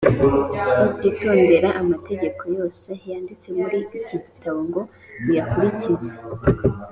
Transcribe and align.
nutitondera 0.79 1.69
amategeko 1.81 2.41
yose 2.55 2.89
yanditse 3.09 3.47
muri 3.57 3.75
iki 3.99 4.17
gitabo 4.27 4.59
ngo 4.67 4.81
uyakurikize,+ 5.29 6.11